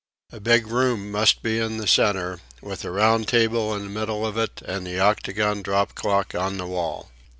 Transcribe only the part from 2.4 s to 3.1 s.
with a